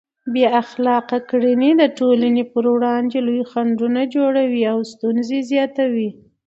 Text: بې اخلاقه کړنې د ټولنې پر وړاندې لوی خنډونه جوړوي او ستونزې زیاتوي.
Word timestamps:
بې 0.33 0.45
اخلاقه 0.61 1.17
کړنې 1.29 1.71
د 1.81 1.83
ټولنې 1.97 2.43
پر 2.53 2.63
وړاندې 2.75 3.17
لوی 3.27 3.41
خنډونه 3.51 4.01
جوړوي 4.15 4.63
او 4.71 4.79
ستونزې 4.91 5.39
زیاتوي. 5.51 6.09